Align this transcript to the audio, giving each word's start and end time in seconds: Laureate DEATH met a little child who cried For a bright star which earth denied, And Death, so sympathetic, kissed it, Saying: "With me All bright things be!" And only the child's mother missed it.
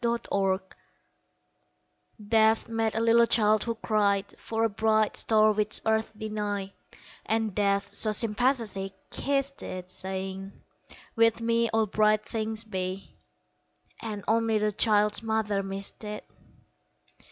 Laureate 0.03 0.73
DEATH 2.29 2.67
met 2.67 2.95
a 2.95 2.99
little 2.99 3.27
child 3.27 3.63
who 3.65 3.75
cried 3.75 4.25
For 4.39 4.63
a 4.63 4.67
bright 4.69 5.15
star 5.15 5.51
which 5.51 5.79
earth 5.85 6.11
denied, 6.17 6.73
And 7.23 7.53
Death, 7.53 7.93
so 7.93 8.11
sympathetic, 8.11 8.93
kissed 9.11 9.61
it, 9.61 9.91
Saying: 9.91 10.53
"With 11.15 11.39
me 11.41 11.69
All 11.69 11.85
bright 11.85 12.25
things 12.25 12.63
be!" 12.63 13.13
And 14.01 14.23
only 14.27 14.57
the 14.57 14.71
child's 14.71 15.21
mother 15.21 15.61
missed 15.61 16.03
it. 16.03 16.25